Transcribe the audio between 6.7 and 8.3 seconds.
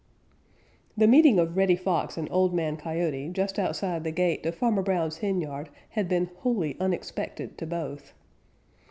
unexpected to both.